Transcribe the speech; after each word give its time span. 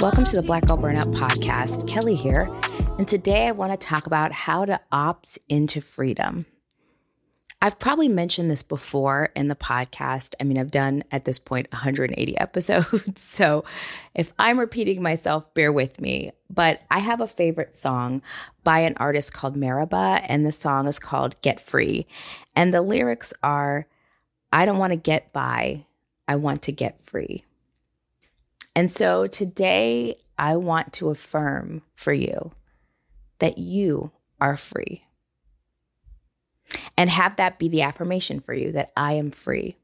Welcome 0.00 0.26
to 0.26 0.36
the 0.36 0.42
Black 0.42 0.64
Girl 0.64 0.78
Burnout 0.78 1.12
Podcast. 1.12 1.88
Kelley 1.88 2.14
here. 2.14 2.48
And 2.98 3.08
today 3.08 3.48
I 3.48 3.50
want 3.50 3.72
to 3.72 3.76
talk 3.76 4.06
about 4.06 4.30
how 4.30 4.64
to 4.64 4.80
opt 4.92 5.38
into 5.48 5.80
freedom. 5.80 6.46
I've 7.60 7.80
probably 7.80 8.06
mentioned 8.06 8.48
this 8.48 8.62
before 8.62 9.30
in 9.34 9.48
the 9.48 9.56
podcast. 9.56 10.36
I 10.40 10.44
mean, 10.44 10.56
I've 10.56 10.70
done 10.70 11.02
at 11.10 11.24
this 11.24 11.40
point 11.40 11.72
180 11.72 12.38
episodes. 12.38 13.20
So 13.20 13.64
if 14.14 14.32
I'm 14.38 14.60
repeating 14.60 15.02
myself, 15.02 15.52
bear 15.52 15.72
with 15.72 16.00
me. 16.00 16.30
But 16.48 16.80
I 16.92 17.00
have 17.00 17.20
a 17.20 17.26
favorite 17.26 17.74
song 17.74 18.22
by 18.62 18.78
an 18.80 18.94
artist 18.98 19.32
called 19.32 19.56
Mereba, 19.56 20.24
and 20.28 20.46
the 20.46 20.52
song 20.52 20.86
is 20.86 21.00
called 21.00 21.40
Get 21.42 21.58
Free. 21.58 22.06
And 22.54 22.72
the 22.72 22.82
lyrics 22.82 23.34
are 23.42 23.88
I 24.52 24.64
don't 24.64 24.78
want 24.78 24.92
to 24.92 24.98
get 24.98 25.32
by, 25.32 25.86
I 26.28 26.36
want 26.36 26.62
to 26.62 26.72
get 26.72 27.00
free. 27.00 27.44
And 28.74 28.92
so 28.92 29.26
today, 29.26 30.16
I 30.38 30.56
want 30.56 30.92
to 30.94 31.10
affirm 31.10 31.82
for 31.94 32.12
you 32.12 32.52
that 33.40 33.58
you 33.58 34.12
are 34.40 34.56
free. 34.56 35.04
And 36.96 37.10
have 37.10 37.36
that 37.36 37.58
be 37.58 37.68
the 37.68 37.82
affirmation 37.82 38.40
for 38.40 38.54
you 38.54 38.72
that 38.72 38.92
I 38.96 39.14
am 39.14 39.30
free. 39.30 39.76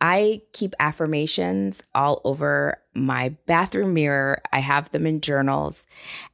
I 0.00 0.42
keep 0.52 0.74
affirmations 0.78 1.82
all 1.94 2.20
over 2.24 2.82
my 2.94 3.30
bathroom 3.46 3.94
mirror. 3.94 4.40
I 4.52 4.58
have 4.58 4.90
them 4.90 5.06
in 5.06 5.20
journals 5.20 5.86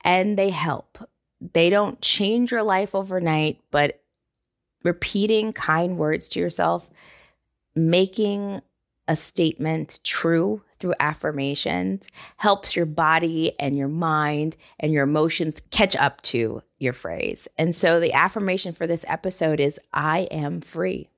and 0.03 0.39
they 0.39 0.51
help. 0.51 0.99
They 1.41 1.71
don't 1.71 2.01
change 2.01 2.51
your 2.51 2.63
life 2.63 2.95
overnight, 2.95 3.61
but 3.71 4.01
repeating 4.85 5.53
kind 5.53 5.97
words 5.97 6.29
to 6.31 6.41
yourself, 6.41 6.91
making 7.75 8.63
a 9.09 9.17
statement 9.17 10.01
true 10.05 10.63
through 10.83 10.95
affirmations 10.99 12.09
helps 12.39 12.75
your 12.75 12.85
body 12.85 13.53
and 13.61 13.77
your 13.77 13.89
mind 13.89 14.57
and 14.81 14.93
your 14.93 15.05
emotions 15.05 15.63
catch 15.71 15.95
up 15.95 16.21
to 16.23 16.61
your 16.81 16.93
phrase. 16.93 17.47
And 17.57 17.75
so 17.75 18.01
the 18.01 18.13
affirmation 18.13 18.75
for 18.75 18.89
this 18.89 19.05
episode 19.09 19.61
is 19.61 19.79
I 19.93 20.23
am 20.33 20.61
free. 20.61 21.09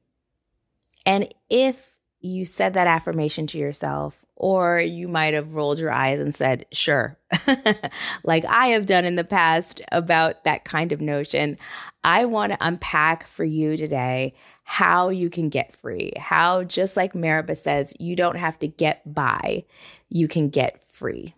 And 1.06 1.33
if 1.48 1.93
you 2.21 2.45
said 2.45 2.75
that 2.75 2.87
affirmation 2.87 3.47
to 3.48 3.59
yourself, 3.59 4.25
or 4.37 4.81
you 4.81 5.09
might 5.09 5.33
have 5.33 5.55
rolled 5.55 5.78
your 5.78 5.93
eyes 5.93 6.21
and 6.21 6.34
said, 6.34 6.67
sure, 6.71 7.17
like 8.25 8.45
I 8.45 8.69
have 8.69 8.84
done 8.84 9.06
in 9.06 9.15
the 9.15 9.25
past 9.25 9.81
about 9.93 10.45
that 10.45 10.65
kind 10.65 10.93
of 10.93 11.01
notion. 11.01 11.56
I 12.03 12.27
want 12.27 12.53
to 12.53 12.59
unpack 12.61 13.27
for 13.27 13.45
you 13.45 13.77
today 13.77 14.34
how 14.65 15.11
you 15.11 15.29
can 15.31 15.51
get 15.51 15.77
free, 15.77 16.12
how, 16.19 16.65
just 16.65 16.97
like 16.97 17.12
Mereba 17.12 17.57
says, 17.57 17.95
you 18.01 18.17
don't 18.17 18.37
have 18.37 18.59
to 18.59 18.67
get 18.67 19.15
by, 19.15 19.65
you 20.09 20.27
can 20.27 20.49
get 20.49 20.83
free. 20.91 21.34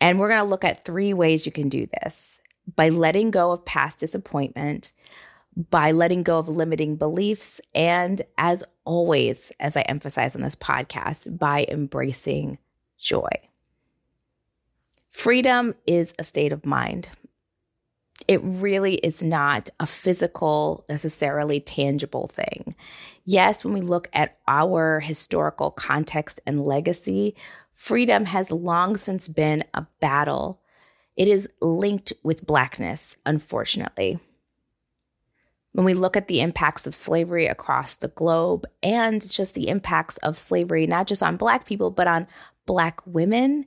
And 0.00 0.18
we're 0.18 0.28
going 0.28 0.42
to 0.42 0.48
look 0.48 0.64
at 0.64 0.84
three 0.84 1.12
ways 1.12 1.44
you 1.44 1.52
can 1.52 1.68
do 1.68 1.86
this 2.00 2.40
by 2.74 2.88
letting 2.88 3.30
go 3.30 3.52
of 3.52 3.66
past 3.66 4.00
disappointment, 4.00 4.92
by 5.68 5.92
letting 5.92 6.22
go 6.22 6.38
of 6.38 6.48
limiting 6.48 6.96
beliefs, 6.96 7.60
and 7.74 8.22
as 8.38 8.64
always, 8.84 9.52
as 9.60 9.76
I 9.76 9.82
emphasize 9.82 10.34
on 10.34 10.42
this 10.42 10.56
podcast, 10.56 11.38
by 11.38 11.66
embracing 11.68 12.58
joy. 12.98 13.28
Freedom 15.10 15.74
is 15.86 16.14
a 16.18 16.24
state 16.24 16.52
of 16.52 16.64
mind 16.64 17.10
it 18.30 18.40
really 18.44 18.94
is 18.94 19.24
not 19.24 19.70
a 19.80 19.86
physical, 19.86 20.84
necessarily 20.88 21.58
tangible 21.58 22.28
thing. 22.28 22.76
Yes, 23.24 23.64
when 23.64 23.74
we 23.74 23.80
look 23.80 24.08
at 24.12 24.38
our 24.46 25.00
historical 25.00 25.72
context 25.72 26.40
and 26.46 26.64
legacy, 26.64 27.34
freedom 27.72 28.26
has 28.26 28.52
long 28.52 28.96
since 28.96 29.26
been 29.26 29.64
a 29.74 29.84
battle. 29.98 30.60
It 31.16 31.26
is 31.26 31.48
linked 31.60 32.12
with 32.22 32.46
Blackness, 32.46 33.16
unfortunately. 33.26 34.20
When 35.72 35.84
we 35.84 35.94
look 35.94 36.16
at 36.16 36.28
the 36.28 36.40
impacts 36.40 36.86
of 36.86 36.94
slavery 36.94 37.48
across 37.48 37.96
the 37.96 38.06
globe 38.06 38.64
and 38.80 39.28
just 39.28 39.54
the 39.54 39.66
impacts 39.66 40.18
of 40.18 40.38
slavery, 40.38 40.86
not 40.86 41.08
just 41.08 41.24
on 41.24 41.36
Black 41.36 41.66
people, 41.66 41.90
but 41.90 42.06
on 42.06 42.28
Black 42.64 43.04
women, 43.04 43.66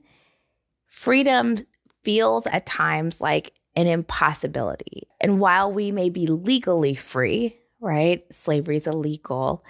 freedom 0.86 1.58
feels 2.02 2.46
at 2.46 2.64
times 2.64 3.20
like 3.20 3.52
an 3.76 3.86
impossibility. 3.86 5.08
And 5.20 5.40
while 5.40 5.72
we 5.72 5.90
may 5.90 6.10
be 6.10 6.26
legally 6.26 6.94
free, 6.94 7.56
right? 7.80 8.24
Slavery 8.32 8.76
is 8.76 8.86
illegal. 8.86 9.64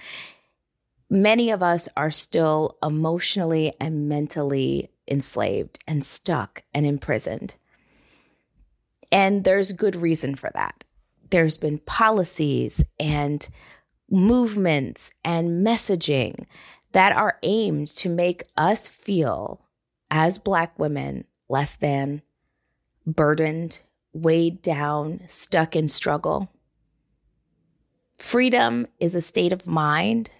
Many 1.10 1.50
of 1.50 1.62
us 1.62 1.88
are 1.96 2.10
still 2.10 2.78
emotionally 2.82 3.72
and 3.80 4.08
mentally 4.08 4.90
enslaved 5.08 5.78
and 5.86 6.04
stuck 6.04 6.62
and 6.72 6.86
imprisoned. 6.86 7.56
And 9.12 9.44
there's 9.44 9.72
good 9.72 9.96
reason 9.96 10.34
for 10.34 10.50
that. 10.54 10.84
There's 11.30 11.58
been 11.58 11.78
policies 11.78 12.82
and 12.98 13.46
movements 14.10 15.10
and 15.24 15.66
messaging 15.66 16.46
that 16.92 17.12
are 17.12 17.38
aimed 17.42 17.88
to 17.88 18.08
make 18.08 18.44
us 18.56 18.88
feel 18.88 19.60
as 20.10 20.38
Black 20.38 20.78
women 20.78 21.24
less 21.48 21.74
than, 21.74 22.22
burdened, 23.06 23.80
weighed 24.14 24.62
down, 24.62 25.20
stuck 25.26 25.76
in 25.76 25.88
struggle. 25.88 26.50
Freedom 28.16 28.86
is 29.00 29.14
a 29.14 29.20
state 29.20 29.52
of 29.52 29.66
mind, 29.66 30.30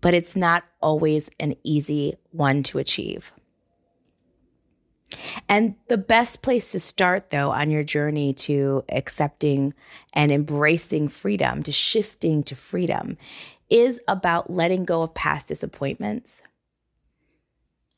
but 0.00 0.12
it's 0.12 0.36
not 0.36 0.64
always 0.82 1.30
an 1.40 1.54
easy 1.62 2.14
one 2.30 2.62
to 2.64 2.78
achieve. 2.78 3.32
And 5.48 5.76
the 5.88 5.96
best 5.96 6.42
place 6.42 6.72
to 6.72 6.80
start, 6.80 7.30
though, 7.30 7.50
on 7.50 7.70
your 7.70 7.84
journey 7.84 8.32
to 8.34 8.84
accepting 8.88 9.74
and 10.12 10.32
embracing 10.32 11.08
freedom, 11.08 11.62
to 11.62 11.72
shifting 11.72 12.42
to 12.44 12.54
freedom, 12.54 13.16
is 13.70 14.00
about 14.08 14.50
letting 14.50 14.84
go 14.84 15.02
of 15.02 15.14
past 15.14 15.48
disappointments, 15.48 16.42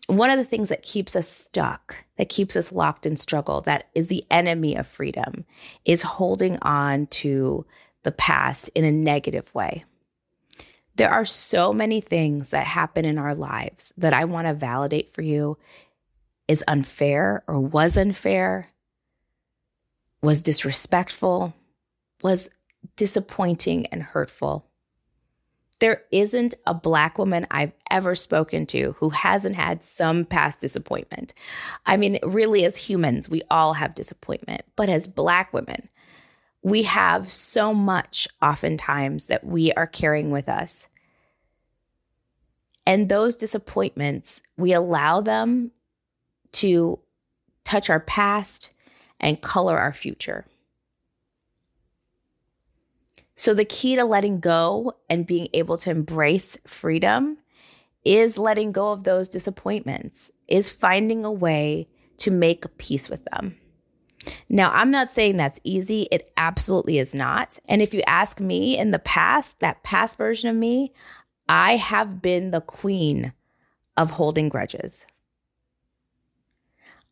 one 0.07 0.31
of 0.31 0.39
the 0.39 0.45
things 0.45 0.69
that 0.69 0.83
keeps 0.83 1.17
us 1.17 1.29
stuck, 1.29 2.05
that 2.17 2.29
keeps 2.29 2.57
us 2.57 2.73
locked 2.73 3.07
in 3.07 3.17
struggle, 3.17 3.61
that 3.63 3.89
is 3.95 4.09
the 4.09 4.25
enemy 4.31 4.75
of 4.75 4.87
freedom, 4.87 5.45
is 5.85 6.03
holding 6.03 6.59
on 6.63 7.07
to 7.07 7.67
the 8.03 8.13
past 8.13 8.71
in 8.75 8.85
a 8.85 8.93
negative 8.93 9.55
way. 9.55 9.85
There 10.97 11.11
are 11.11 11.25
so 11.27 11.73
many 11.73 12.01
things 12.01 12.51
that 12.51 12.67
happen 12.67 13.05
in 13.05 13.19
our 13.19 13.35
lives 13.35 13.93
that 13.99 14.15
I 14.15 14.25
want 14.25 14.47
to 14.47 14.55
validate 14.55 15.13
for 15.13 15.23
you 15.23 15.59
is 16.49 16.65
unfair 16.67 17.43
or 17.47 17.61
was 17.61 17.97
unfair, 17.97 18.71
was 20.23 20.43
disrespectful, 20.43 21.55
was 22.23 22.49
disappointing 22.97 23.87
and 23.87 24.03
hurtful. 24.03 24.67
There 25.79 26.03
isn't 26.11 26.55
a 26.67 26.73
Black 26.73 27.19
woman 27.19 27.47
I've 27.51 27.73
ever 27.91 28.15
spoken 28.15 28.65
to 28.67 28.93
who 28.99 29.11
hasn't 29.11 29.57
had 29.57 29.85
some 29.85 30.25
past 30.25 30.61
disappointment. 30.61 31.35
I 31.85 31.97
mean, 31.97 32.19
really, 32.23 32.65
as 32.65 32.89
humans, 32.89 33.29
we 33.29 33.43
all 33.51 33.75
have 33.75 33.95
disappointment, 33.95 34.63
but 34.75 34.89
as 34.89 35.07
Black 35.07 35.53
women, 35.53 35.89
we 36.63 36.85
have 36.85 37.31
so 37.31 37.75
much 37.75 38.27
oftentimes 38.41 39.27
that 39.27 39.45
we 39.45 39.73
are 39.73 39.87
carrying 39.87 40.31
with 40.31 40.49
us. 40.49 40.89
And 42.87 43.09
those 43.09 43.37
disappointments, 43.37 44.41
we 44.57 44.73
allow 44.73 45.21
them 45.21 45.73
to 46.53 47.01
touch 47.65 47.91
our 47.91 48.01
past 48.01 48.71
and 49.21 49.43
color 49.43 49.79
our 49.79 49.93
future. 49.93 50.47
So, 53.37 53.53
the 53.53 53.67
key 53.67 53.97
to 53.97 54.05
letting 54.05 54.41
go 54.41 54.95
and 55.11 55.27
being 55.27 55.49
able 55.53 55.77
to 55.79 55.91
embrace 55.91 56.57
freedom 56.67 57.39
is 58.05 58.39
letting 58.39 58.73
go 58.73 58.93
of 58.93 59.05
those 59.05 59.29
disappointments, 59.29 60.33
is 60.49 60.71
finding 60.71 61.25
a 61.25 61.31
way 61.33 61.89
to 62.19 62.31
make 62.31 62.79
peace 62.79 63.11
with 63.11 63.25
them. 63.27 63.57
Now, 64.49 64.71
I'm 64.73 64.91
not 64.91 65.11
saying 65.11 65.37
that's 65.37 65.61
easy. 65.65 66.09
It 66.11 66.31
absolutely 66.37 66.99
is 66.99 67.15
not. 67.15 67.59
And 67.69 67.83
if 67.83 67.93
you 67.93 68.03
ask 68.07 68.41
me 68.41 68.79
in 68.79 68.91
the 68.91 68.99
past, 68.99 69.59
that 69.61 69.83
past 69.83 70.17
version 70.17 70.49
of 70.49 70.57
me, 70.57 70.93
I 71.49 71.77
have 71.77 72.23
been 72.23 72.51
the 72.51 72.61
queen 72.61 73.33
of 73.97 74.13
holding 74.13 74.49
grudges. 74.49 75.07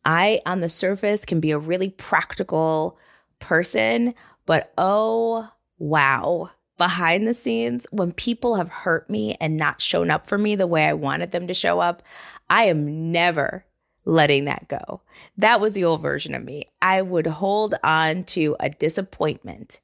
I, 0.03 0.39
on 0.45 0.61
the 0.61 0.69
surface, 0.69 1.25
can 1.25 1.39
be 1.39 1.51
a 1.51 1.59
really 1.59 1.89
practical 1.89 2.97
person, 3.39 4.13
but 4.45 4.71
oh, 4.77 5.49
wow. 5.77 6.51
Behind 6.77 7.25
the 7.25 7.33
scenes, 7.33 7.87
when 7.91 8.11
people 8.11 8.55
have 8.57 8.69
hurt 8.69 9.09
me 9.09 9.37
and 9.39 9.55
not 9.55 9.81
shown 9.81 10.11
up 10.11 10.27
for 10.27 10.37
me 10.37 10.55
the 10.55 10.67
way 10.67 10.85
I 10.85 10.93
wanted 10.93 11.31
them 11.31 11.47
to 11.47 11.53
show 11.53 11.79
up, 11.79 12.03
I 12.49 12.65
am 12.65 13.11
never 13.11 13.65
letting 14.03 14.45
that 14.45 14.67
go. 14.67 15.01
That 15.37 15.59
was 15.59 15.73
the 15.73 15.85
old 15.85 16.01
version 16.01 16.35
of 16.35 16.43
me. 16.43 16.65
I 16.81 17.01
would 17.01 17.27
hold 17.27 17.75
on 17.83 18.23
to 18.25 18.55
a 18.59 18.69
disappointment 18.69 19.79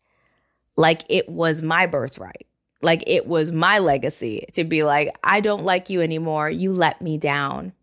like 0.77 1.03
it 1.09 1.27
was 1.27 1.61
my 1.61 1.85
birthright, 1.85 2.47
like 2.81 3.03
it 3.07 3.27
was 3.27 3.51
my 3.51 3.79
legacy 3.79 4.47
to 4.53 4.63
be 4.63 4.83
like, 4.83 5.15
I 5.23 5.41
don't 5.41 5.63
like 5.63 5.89
you 5.89 6.01
anymore. 6.01 6.49
You 6.49 6.73
let 6.73 7.01
me 7.01 7.17
down. 7.17 7.73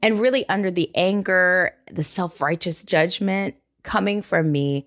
And 0.00 0.18
really, 0.18 0.48
under 0.48 0.70
the 0.70 0.90
anger, 0.94 1.74
the 1.90 2.04
self 2.04 2.40
righteous 2.40 2.84
judgment 2.84 3.56
coming 3.82 4.22
from 4.22 4.52
me 4.52 4.86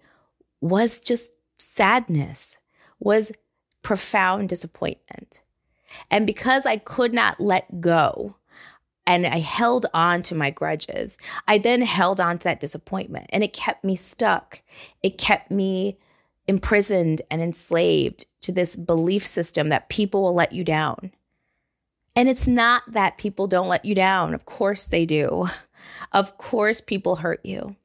was 0.61 1.01
just 1.01 1.31
sadness, 1.55 2.57
was 2.99 3.31
profound 3.81 4.49
disappointment. 4.49 5.41
And 6.09 6.25
because 6.25 6.65
I 6.65 6.77
could 6.77 7.13
not 7.13 7.39
let 7.39 7.81
go 7.81 8.35
and 9.07 9.25
I 9.25 9.39
held 9.39 9.85
on 9.93 10.21
to 10.23 10.35
my 10.35 10.49
grudges, 10.49 11.17
I 11.47 11.57
then 11.57 11.81
held 11.83 12.19
on 12.19 12.39
to 12.39 12.43
that 12.45 12.59
disappointment 12.59 13.27
and 13.29 13.43
it 13.43 13.53
kept 13.53 13.83
me 13.83 13.95
stuck. 13.95 14.61
It 15.03 15.17
kept 15.17 15.51
me 15.51 15.97
imprisoned 16.47 17.21
and 17.29 17.41
enslaved 17.41 18.25
to 18.41 18.51
this 18.51 18.75
belief 18.75 19.25
system 19.25 19.69
that 19.69 19.89
people 19.89 20.21
will 20.21 20.33
let 20.33 20.53
you 20.53 20.63
down. 20.63 21.11
And 22.15 22.29
it's 22.29 22.47
not 22.47 22.83
that 22.87 23.17
people 23.17 23.47
don't 23.47 23.67
let 23.67 23.85
you 23.85 23.95
down. 23.95 24.33
Of 24.33 24.45
course 24.45 24.85
they 24.85 25.05
do. 25.05 25.47
Of 26.11 26.37
course 26.37 26.81
people 26.81 27.17
hurt 27.17 27.41
you. 27.43 27.75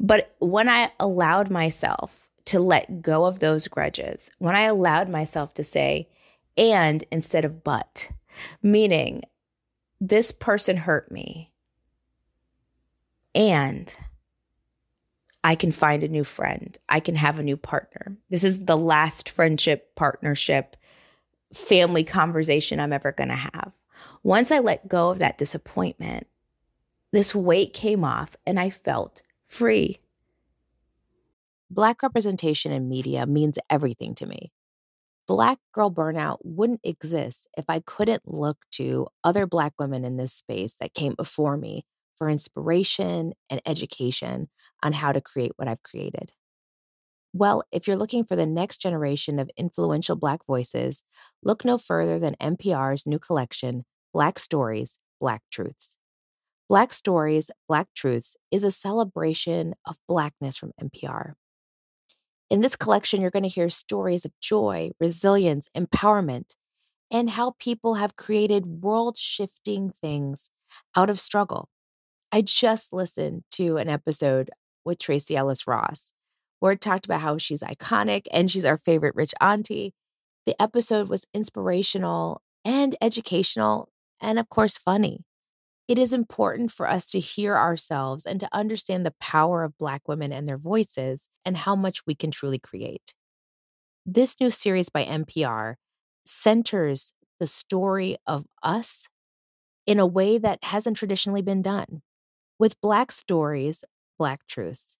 But 0.00 0.34
when 0.38 0.68
I 0.68 0.92
allowed 0.98 1.50
myself 1.50 2.23
to 2.46 2.60
let 2.60 3.02
go 3.02 3.24
of 3.24 3.38
those 3.38 3.68
grudges, 3.68 4.30
when 4.38 4.54
I 4.54 4.62
allowed 4.62 5.08
myself 5.08 5.54
to 5.54 5.64
say, 5.64 6.08
and 6.56 7.02
instead 7.10 7.44
of 7.44 7.64
but, 7.64 8.10
meaning 8.62 9.22
this 10.00 10.30
person 10.30 10.76
hurt 10.76 11.10
me, 11.10 11.50
and 13.34 13.96
I 15.42 15.54
can 15.54 15.72
find 15.72 16.02
a 16.02 16.08
new 16.08 16.24
friend, 16.24 16.76
I 16.88 17.00
can 17.00 17.16
have 17.16 17.38
a 17.38 17.42
new 17.42 17.56
partner. 17.56 18.16
This 18.30 18.44
is 18.44 18.64
the 18.64 18.76
last 18.76 19.28
friendship, 19.28 19.94
partnership, 19.94 20.76
family 21.52 22.04
conversation 22.04 22.80
I'm 22.80 22.92
ever 22.92 23.12
going 23.12 23.28
to 23.28 23.34
have. 23.34 23.72
Once 24.22 24.50
I 24.50 24.58
let 24.58 24.88
go 24.88 25.10
of 25.10 25.18
that 25.18 25.38
disappointment, 25.38 26.26
this 27.12 27.34
weight 27.34 27.72
came 27.72 28.04
off 28.04 28.36
and 28.46 28.58
I 28.58 28.70
felt 28.70 29.22
free. 29.46 29.98
Black 31.70 32.02
representation 32.02 32.72
in 32.72 32.88
media 32.88 33.26
means 33.26 33.58
everything 33.70 34.14
to 34.16 34.26
me. 34.26 34.52
Black 35.26 35.58
girl 35.72 35.90
burnout 35.90 36.38
wouldn't 36.42 36.80
exist 36.84 37.48
if 37.56 37.64
I 37.68 37.80
couldn't 37.80 38.22
look 38.26 38.58
to 38.72 39.06
other 39.24 39.46
Black 39.46 39.72
women 39.78 40.04
in 40.04 40.18
this 40.18 40.34
space 40.34 40.76
that 40.80 40.92
came 40.92 41.14
before 41.14 41.56
me 41.56 41.84
for 42.16 42.28
inspiration 42.28 43.32
and 43.48 43.62
education 43.64 44.48
on 44.82 44.92
how 44.92 45.12
to 45.12 45.20
create 45.20 45.52
what 45.56 45.66
I've 45.66 45.82
created. 45.82 46.32
Well, 47.32 47.64
if 47.72 47.88
you're 47.88 47.96
looking 47.96 48.24
for 48.24 48.36
the 48.36 48.46
next 48.46 48.78
generation 48.78 49.38
of 49.38 49.50
influential 49.56 50.14
Black 50.14 50.46
voices, 50.46 51.02
look 51.42 51.64
no 51.64 51.78
further 51.78 52.18
than 52.18 52.36
NPR's 52.40 53.06
new 53.06 53.18
collection, 53.18 53.84
Black 54.12 54.38
Stories, 54.38 54.98
Black 55.18 55.42
Truths. 55.50 55.96
Black 56.68 56.92
Stories, 56.92 57.50
Black 57.66 57.88
Truths 57.94 58.36
is 58.50 58.62
a 58.62 58.70
celebration 58.70 59.74
of 59.86 59.96
Blackness 60.06 60.56
from 60.56 60.72
NPR. 60.80 61.32
In 62.50 62.60
this 62.60 62.76
collection, 62.76 63.20
you're 63.20 63.30
going 63.30 63.42
to 63.42 63.48
hear 63.48 63.70
stories 63.70 64.24
of 64.24 64.32
joy, 64.40 64.90
resilience, 65.00 65.68
empowerment, 65.76 66.54
and 67.10 67.30
how 67.30 67.54
people 67.58 67.94
have 67.94 68.16
created 68.16 68.82
world 68.82 69.16
shifting 69.18 69.90
things 69.90 70.50
out 70.96 71.10
of 71.10 71.20
struggle. 71.20 71.68
I 72.32 72.42
just 72.42 72.92
listened 72.92 73.44
to 73.52 73.76
an 73.76 73.88
episode 73.88 74.50
with 74.84 74.98
Tracee 74.98 75.36
Ellis 75.36 75.66
Ross 75.66 76.12
where 76.60 76.72
it 76.72 76.80
talked 76.80 77.04
about 77.04 77.20
how 77.20 77.36
she's 77.36 77.60
iconic 77.60 78.26
and 78.32 78.50
she's 78.50 78.64
our 78.64 78.78
favorite 78.78 79.14
rich 79.14 79.34
auntie. 79.40 79.92
The 80.46 80.60
episode 80.60 81.08
was 81.10 81.26
inspirational 81.34 82.40
and 82.64 82.96
educational, 83.02 83.90
and 84.20 84.38
of 84.38 84.48
course, 84.48 84.78
funny. 84.78 85.24
It 85.86 85.98
is 85.98 86.14
important 86.14 86.70
for 86.70 86.88
us 86.88 87.06
to 87.10 87.20
hear 87.20 87.56
ourselves 87.56 88.24
and 88.24 88.40
to 88.40 88.48
understand 88.52 89.04
the 89.04 89.14
power 89.20 89.64
of 89.64 89.76
Black 89.76 90.08
women 90.08 90.32
and 90.32 90.48
their 90.48 90.56
voices 90.56 91.28
and 91.44 91.58
how 91.58 91.76
much 91.76 92.06
we 92.06 92.14
can 92.14 92.30
truly 92.30 92.58
create. 92.58 93.14
This 94.06 94.40
new 94.40 94.48
series 94.48 94.88
by 94.88 95.04
NPR 95.04 95.74
centers 96.24 97.12
the 97.38 97.46
story 97.46 98.16
of 98.26 98.46
us 98.62 99.08
in 99.86 99.98
a 99.98 100.06
way 100.06 100.38
that 100.38 100.64
hasn't 100.64 100.96
traditionally 100.96 101.42
been 101.42 101.60
done. 101.60 102.00
With 102.58 102.80
Black 102.80 103.12
stories, 103.12 103.84
Black 104.18 104.46
truths, 104.46 104.96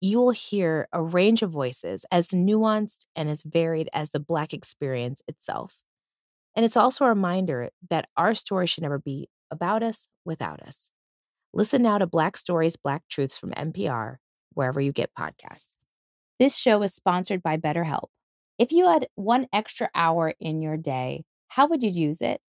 you 0.00 0.18
will 0.18 0.30
hear 0.30 0.88
a 0.92 1.02
range 1.02 1.42
of 1.42 1.50
voices 1.50 2.04
as 2.10 2.30
nuanced 2.30 3.04
and 3.14 3.28
as 3.28 3.42
varied 3.44 3.88
as 3.92 4.10
the 4.10 4.18
Black 4.18 4.52
experience 4.52 5.22
itself. 5.28 5.82
And 6.56 6.64
it's 6.64 6.76
also 6.76 7.04
a 7.04 7.10
reminder 7.10 7.70
that 7.90 8.08
our 8.16 8.34
story 8.34 8.66
should 8.66 8.82
never 8.82 8.98
be 8.98 9.28
about 9.50 9.82
us 9.82 10.08
without 10.24 10.62
us. 10.62 10.90
Listen 11.52 11.82
now 11.82 11.98
to 11.98 12.06
Black 12.06 12.36
Stories, 12.36 12.76
Black 12.76 13.02
Truths 13.08 13.36
from 13.36 13.50
NPR, 13.52 14.16
wherever 14.54 14.80
you 14.80 14.92
get 14.92 15.14
podcasts. 15.18 15.76
This 16.38 16.56
show 16.56 16.82
is 16.82 16.94
sponsored 16.94 17.42
by 17.42 17.56
BetterHelp. 17.56 18.08
If 18.58 18.72
you 18.72 18.88
had 18.88 19.08
one 19.14 19.46
extra 19.52 19.90
hour 19.94 20.34
in 20.38 20.62
your 20.62 20.76
day, 20.76 21.24
how 21.48 21.66
would 21.66 21.82
you 21.82 21.90
use 21.90 22.20
it? 22.20 22.40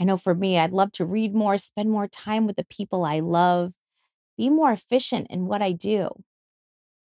I 0.00 0.04
know 0.04 0.16
for 0.16 0.34
me, 0.34 0.58
I'd 0.58 0.72
love 0.72 0.92
to 0.92 1.04
read 1.04 1.34
more, 1.34 1.58
spend 1.58 1.90
more 1.90 2.08
time 2.08 2.46
with 2.46 2.56
the 2.56 2.64
people 2.64 3.04
I 3.04 3.20
love, 3.20 3.74
be 4.36 4.48
more 4.48 4.72
efficient 4.72 5.26
in 5.28 5.46
what 5.46 5.60
I 5.60 5.72
do. 5.72 6.08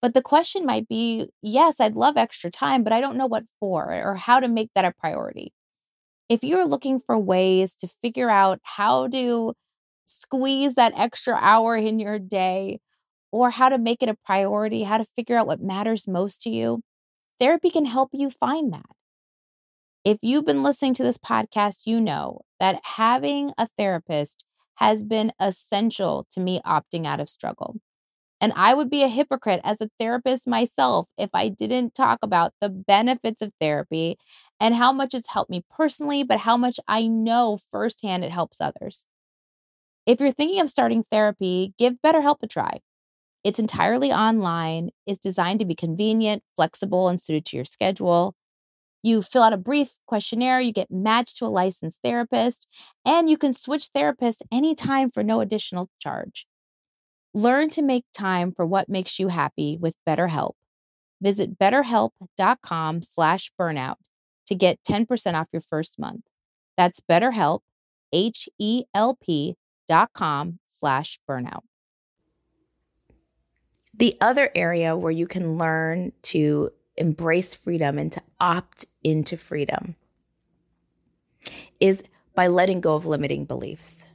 But 0.01 0.13
the 0.13 0.21
question 0.21 0.65
might 0.65 0.87
be 0.89 1.29
yes, 1.41 1.79
I'd 1.79 1.95
love 1.95 2.17
extra 2.17 2.49
time, 2.49 2.83
but 2.83 2.91
I 2.91 2.99
don't 2.99 3.15
know 3.15 3.27
what 3.27 3.45
for 3.59 3.93
or 3.93 4.15
how 4.15 4.39
to 4.39 4.47
make 4.47 4.71
that 4.75 4.85
a 4.85 4.91
priority 4.91 5.53
if 6.33 6.43
you're 6.43 6.65
looking 6.65 6.99
for 6.99 7.17
ways 7.19 7.75
to 7.75 7.87
figure 7.87 8.29
out 8.31 8.59
how 8.63 9.07
to 9.09 9.53
squeeze 10.07 10.73
that 10.73 10.91
extra 10.97 11.37
hour 11.39 11.75
in 11.75 11.99
your 11.99 12.17
day 12.17 12.79
or 13.31 13.51
how 13.51 13.69
to 13.69 13.77
make 13.77 14.01
it 14.01 14.09
a 14.09 14.17
priority, 14.25 14.81
how 14.81 14.97
to 14.97 15.05
figure 15.05 15.37
out 15.37 15.45
what 15.45 15.61
matters 15.61 16.07
most 16.07 16.41
to 16.41 16.49
you, 16.49 16.81
therapy 17.37 17.69
can 17.69 17.85
help 17.85 18.09
you 18.13 18.31
find 18.31 18.73
that. 18.73 18.89
If 20.03 20.17
you've 20.23 20.45
been 20.45 20.63
listening 20.63 20.95
to 20.95 21.03
this 21.03 21.19
podcast, 21.19 21.81
you 21.85 22.01
know 22.01 22.41
that 22.59 22.81
having 22.83 23.51
a 23.55 23.67
therapist 23.77 24.43
has 24.77 25.03
been 25.03 25.33
essential 25.39 26.25
to 26.31 26.39
me 26.39 26.61
opting 26.65 27.05
out 27.05 27.19
of 27.19 27.29
struggle. 27.29 27.75
And 28.43 28.51
I 28.57 28.73
would 28.73 28.89
be 28.89 29.03
a 29.03 29.07
hypocrite 29.07 29.61
as 29.63 29.79
a 29.79 29.89
therapist 29.97 30.49
myself 30.49 31.07
if 31.17 31.29
I 31.33 31.47
didn't 31.47 31.95
talk 31.95 32.19
about 32.21 32.51
the 32.59 32.67
benefits 32.67 33.41
of 33.41 33.53
therapy 33.61 34.17
and 34.59 34.75
how 34.75 34.91
much 34.91 35.13
it's 35.13 35.29
helped 35.29 35.49
me 35.49 35.63
personally, 35.71 36.23
but 36.23 36.39
how 36.39 36.57
much 36.57 36.77
I 36.85 37.07
know 37.07 37.57
firsthand 37.71 38.25
it 38.25 38.31
helps 38.31 38.59
others. 38.59 39.05
If 40.05 40.19
you're 40.19 40.31
thinking 40.31 40.59
of 40.59 40.69
starting 40.69 41.03
therapy, 41.03 41.73
give 41.77 42.01
BetterHelp 42.05 42.39
a 42.43 42.47
try. 42.47 42.81
It's 43.43 43.59
entirely 43.59 44.11
online, 44.11 44.91
it's 45.07 45.19
designed 45.19 45.59
to 45.59 45.65
be 45.65 45.75
convenient, 45.75 46.43
flexible, 46.57 47.07
and 47.07 47.21
suited 47.21 47.45
to 47.45 47.57
your 47.57 47.65
schedule. 47.65 48.35
You 49.03 49.21
fill 49.21 49.43
out 49.43 49.53
a 49.53 49.57
brief 49.57 49.97
questionnaire, 50.07 50.61
you 50.61 50.73
get 50.73 50.91
matched 50.91 51.37
to 51.37 51.45
a 51.45 51.47
licensed 51.47 51.99
therapist, 52.03 52.67
and 53.05 53.29
you 53.29 53.37
can 53.37 53.53
switch 53.53 53.89
therapists 53.95 54.41
anytime 54.51 55.11
for 55.11 55.23
no 55.23 55.41
additional 55.41 55.89
charge. 55.99 56.47
Learn 57.33 57.69
to 57.69 57.81
make 57.81 58.05
time 58.13 58.51
for 58.51 58.65
what 58.65 58.89
makes 58.89 59.17
you 59.17 59.29
happy 59.29 59.77
with 59.79 59.95
BetterHelp. 60.07 60.53
Visit 61.21 61.57
betterhelp.com 61.57 63.01
slash 63.01 63.51
burnout 63.59 63.95
to 64.45 64.55
get 64.55 64.79
10% 64.87 65.33
off 65.33 65.47
your 65.51 65.61
first 65.61 65.97
month. 65.97 66.21
That's 66.77 66.99
betterhelp, 66.99 67.61
H-E-L-P 68.11 69.55
dot 69.87 70.09
com 70.13 70.59
slash 70.65 71.19
burnout. 71.29 71.61
The 73.93 74.15
other 74.21 74.49
area 74.55 74.95
where 74.95 75.11
you 75.11 75.27
can 75.27 75.57
learn 75.57 76.13
to 76.23 76.71
embrace 76.97 77.55
freedom 77.55 77.97
and 77.97 78.11
to 78.11 78.21
opt 78.39 78.85
into 79.03 79.37
freedom 79.37 79.95
is 81.79 82.03
by 82.35 82.47
letting 82.47 82.81
go 82.81 82.95
of 82.95 83.05
limiting 83.05 83.45
beliefs 83.45 84.07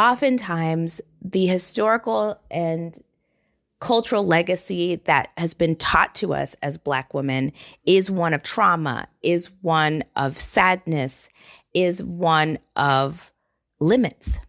oftentimes 0.00 1.02
the 1.22 1.46
historical 1.46 2.40
and 2.50 2.98
cultural 3.80 4.26
legacy 4.26 4.96
that 5.04 5.30
has 5.36 5.52
been 5.52 5.76
taught 5.76 6.14
to 6.14 6.32
us 6.32 6.56
as 6.62 6.78
Black 6.78 7.12
women 7.12 7.52
is 7.84 8.10
one 8.10 8.32
of 8.32 8.42
trauma, 8.42 9.08
is 9.22 9.52
one 9.60 10.02
of 10.16 10.36
sadness, 10.36 11.28
is 11.74 12.02
one 12.02 12.58
of 12.76 13.30
limits. 13.78 14.40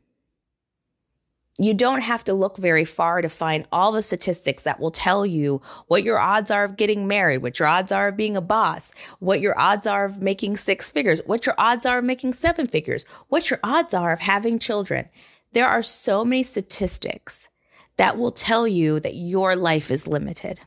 You 1.60 1.74
don't 1.74 2.01
have 2.01 2.24
to 2.24 2.34
look 2.34 2.58
very 2.58 2.86
far 2.86 3.22
to 3.22 3.29
find 3.29 3.67
all 3.74 3.91
the 3.91 4.01
statistics 4.01 4.63
that 4.63 4.79
will 4.79 4.89
tell 4.89 5.25
you 5.25 5.62
what 5.88 6.03
your 6.03 6.17
odds 6.17 6.50
are 6.50 6.63
of 6.63 6.77
getting 6.77 7.08
married, 7.08 7.39
what 7.39 7.60
your 7.60 7.67
odds 7.67 7.91
are 7.91 8.08
of 8.08 8.17
being 8.17 8.38
a 8.38 8.41
boss, 8.41 8.93
what 9.20 9.41
your 9.41 9.60
odds 9.60 9.86
are 9.86 10.05
of 10.05 10.22
making 10.22 10.55
six 10.58 10.89
figures, 10.89 11.22
what 11.25 11.46
your 11.46 11.55
odds 11.58 11.86
are 11.86 12.00
of 12.00 12.05
making 12.05 12.34
seven 12.34 12.67
figures, 12.67 13.05
what 13.27 13.50
your 13.50 13.60
odds 13.63 13.93
are 13.93 14.13
of 14.13 14.22
having 14.22 14.60
children. 14.60 15.10
There 15.53 15.67
are 15.67 15.81
so 15.81 16.24
many 16.24 16.43
statistics 16.43 17.50
that 17.98 18.17
will 18.17 18.31
tell 18.31 18.67
you 18.67 19.00
that 19.00 19.15
your 19.15 19.55
life 19.55 19.91
is 19.91 20.08
limited. 20.08 20.62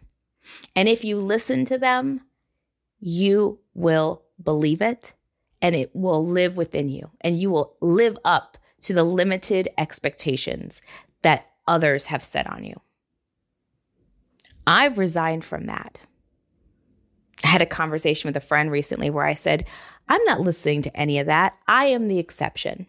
And 0.76 0.88
if 0.88 1.04
you 1.04 1.18
listen 1.18 1.64
to 1.66 1.78
them, 1.78 2.20
you 3.00 3.60
will 3.74 4.22
believe 4.42 4.82
it 4.82 5.14
and 5.62 5.74
it 5.74 5.90
will 5.94 6.24
live 6.24 6.56
within 6.56 6.88
you 6.88 7.10
and 7.20 7.40
you 7.40 7.50
will 7.50 7.76
live 7.80 8.18
up 8.24 8.58
to 8.82 8.92
the 8.92 9.04
limited 9.04 9.68
expectations 9.78 10.82
that 11.22 11.46
others 11.66 12.06
have 12.06 12.22
set 12.22 12.48
on 12.48 12.64
you. 12.64 12.80
I've 14.66 14.98
resigned 14.98 15.44
from 15.44 15.64
that. 15.64 16.00
I 17.42 17.48
had 17.48 17.62
a 17.62 17.66
conversation 17.66 18.28
with 18.28 18.36
a 18.36 18.40
friend 18.40 18.70
recently 18.70 19.10
where 19.10 19.24
I 19.24 19.34
said, 19.34 19.66
I'm 20.08 20.24
not 20.24 20.40
listening 20.40 20.82
to 20.82 20.96
any 20.96 21.18
of 21.18 21.26
that. 21.26 21.56
I 21.66 21.86
am 21.86 22.08
the 22.08 22.18
exception. 22.18 22.86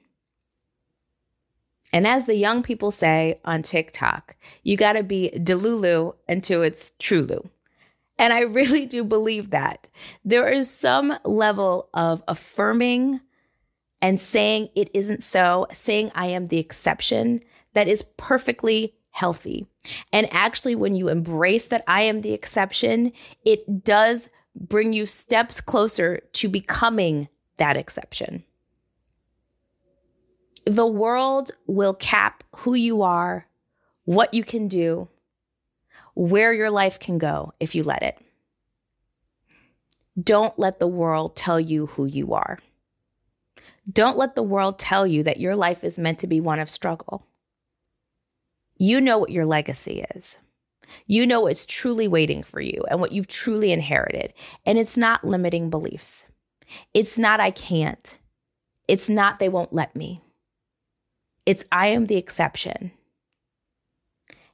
And 1.96 2.06
as 2.06 2.26
the 2.26 2.36
young 2.36 2.62
people 2.62 2.92
say 2.92 3.40
on 3.46 3.62
TikTok, 3.62 4.36
you 4.64 4.76
got 4.76 4.94
to 4.94 5.04
be 5.04 5.32
Delulu 5.34 6.16
until 6.28 6.62
it's 6.62 6.92
Trulu. 7.00 7.50
And 8.20 8.34
I 8.34 8.42
really 8.42 8.86
do 8.86 9.06
believe 9.06 9.52
that. 9.52 9.88
There 10.26 10.52
is 10.52 10.70
some 10.70 11.18
level 11.24 11.88
of 11.94 12.22
affirming 12.28 13.22
and 14.02 14.20
saying 14.20 14.68
it 14.76 14.90
isn't 14.94 15.24
so, 15.24 15.68
saying 15.72 16.12
I 16.14 16.26
am 16.26 16.48
the 16.48 16.60
exception, 16.60 17.40
that 17.72 17.88
is 17.88 18.04
perfectly 18.18 18.96
healthy. 19.12 19.66
And 20.12 20.28
actually, 20.34 20.76
when 20.76 20.96
you 20.96 21.08
embrace 21.08 21.68
that 21.68 21.86
I 21.88 22.02
am 22.02 22.20
the 22.20 22.34
exception, 22.34 23.14
it 23.46 23.86
does 23.86 24.28
bring 24.54 24.92
you 24.92 25.06
steps 25.06 25.62
closer 25.62 26.24
to 26.34 26.50
becoming 26.50 27.30
that 27.56 27.78
exception. 27.78 28.44
The 30.66 30.88
world 30.88 31.52
will 31.68 31.94
cap 31.94 32.44
who 32.58 32.74
you 32.74 33.02
are, 33.02 33.48
what 34.06 34.34
you 34.34 34.44
can 34.44 34.68
do, 34.68 35.10
where 36.16 36.54
your 36.54 36.70
life 36.70 37.00
can 37.00 37.18
go 37.18 37.54
if 37.60 37.76
you 37.76 37.84
let 37.84 38.02
it. 38.02 38.20
Don't 40.22 40.58
let 40.58 40.80
the 40.80 40.88
world 40.88 41.36
tell 41.36 41.60
you 41.60 41.88
who 41.88 42.06
you 42.06 42.34
are. 42.34 42.58
Don't 43.92 44.18
let 44.18 44.34
the 44.34 44.44
world 44.44 44.80
tell 44.80 45.06
you 45.06 45.22
that 45.24 45.40
your 45.40 45.56
life 45.56 45.84
is 45.84 46.00
meant 46.00 46.18
to 46.20 46.28
be 46.28 46.40
one 46.40 46.60
of 46.60 46.70
struggle. 46.70 47.28
You 48.78 49.00
know 49.00 49.18
what 49.18 49.32
your 49.32 49.46
legacy 49.46 50.04
is. 50.16 50.40
You 51.06 51.28
know 51.28 51.42
what's 51.42 51.66
truly 51.66 52.08
waiting 52.08 52.44
for 52.44 52.62
you 52.62 52.84
and 52.90 53.00
what 53.00 53.12
you've 53.12 53.28
truly 53.28 53.72
inherited. 53.72 54.34
And 54.66 54.78
it's 54.78 54.98
not 54.98 55.24
limiting 55.24 55.70
beliefs. 55.70 56.26
It's 56.94 57.18
not, 57.18 57.40
I 57.40 57.52
can't. 57.52 58.18
It's 58.88 59.10
not, 59.10 59.40
they 59.40 59.50
won't 59.50 59.74
let 59.74 59.96
me. 59.96 60.22
It's, 61.46 61.66
I 61.72 61.88
am 61.88 62.08
the 62.08 62.18
exception. 62.18 62.92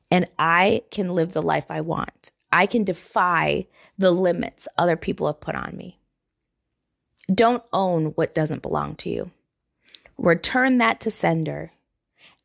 And 0.10 0.28
I 0.38 0.84
can 0.92 1.16
live 1.16 1.34
the 1.34 1.42
life 1.42 1.68
I 1.70 1.82
want. 1.82 2.32
I 2.52 2.66
can 2.66 2.84
defy 2.84 3.68
the 3.98 4.12
limits 4.12 4.68
other 4.78 4.98
people 4.98 5.28
have 5.28 5.40
put 5.40 5.56
on 5.56 5.78
me. 5.78 6.00
Don't 7.34 7.64
own 7.72 8.08
what 8.08 8.36
doesn't 8.36 8.62
belong 8.62 8.96
to 8.98 9.10
you. 9.10 9.32
Return 10.18 10.80
that 10.80 11.00
to 11.02 11.12
sender 11.12 11.72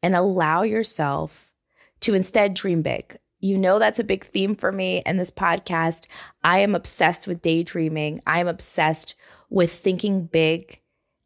and 0.02 0.14
allow 0.14 0.62
yourself 0.62 1.52
to 2.00 2.14
instead 2.14 2.54
dream 2.54 2.82
big. 2.82 3.18
You 3.40 3.58
know, 3.58 3.78
that's 3.78 3.98
a 3.98 4.04
big 4.04 4.24
theme 4.24 4.54
for 4.54 4.72
me 4.72 5.02
in 5.04 5.16
this 5.16 5.30
podcast. 5.30 6.06
I 6.42 6.60
am 6.60 6.74
obsessed 6.74 7.26
with 7.26 7.42
daydreaming. 7.42 8.22
I 8.26 8.40
am 8.40 8.48
obsessed 8.48 9.14
with 9.50 9.72
thinking 9.72 10.26
big 10.26 10.80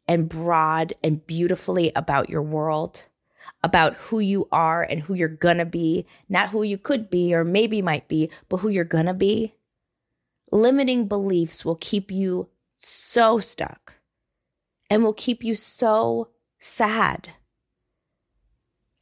and 0.07 0.27
broad 0.27 0.93
and 1.03 1.25
beautifully 1.25 1.91
about 1.95 2.29
your 2.29 2.41
world, 2.41 3.07
about 3.63 3.95
who 3.95 4.19
you 4.19 4.47
are 4.51 4.83
and 4.83 5.01
who 5.01 5.13
you're 5.13 5.27
gonna 5.27 5.65
be, 5.65 6.05
not 6.27 6.49
who 6.49 6.63
you 6.63 6.77
could 6.77 7.09
be 7.09 7.33
or 7.33 7.43
maybe 7.43 7.81
might 7.81 8.07
be, 8.07 8.29
but 8.49 8.57
who 8.57 8.69
you're 8.69 8.83
gonna 8.83 9.13
be. 9.13 9.53
Limiting 10.51 11.07
beliefs 11.07 11.63
will 11.63 11.75
keep 11.75 12.11
you 12.11 12.49
so 12.75 13.39
stuck 13.39 13.95
and 14.89 15.03
will 15.03 15.13
keep 15.13 15.43
you 15.43 15.55
so 15.55 16.29
sad. 16.59 17.29